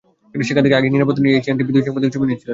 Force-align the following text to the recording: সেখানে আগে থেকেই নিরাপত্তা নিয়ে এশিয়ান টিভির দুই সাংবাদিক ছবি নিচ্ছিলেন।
সেখানে 0.47 0.67
আগে 0.77 0.85
থেকেই 0.87 0.95
নিরাপত্তা 0.95 1.21
নিয়ে 1.23 1.37
এশিয়ান 1.39 1.57
টিভির 1.59 1.73
দুই 1.75 1.83
সাংবাদিক 1.85 2.09
ছবি 2.13 2.25
নিচ্ছিলেন। 2.27 2.49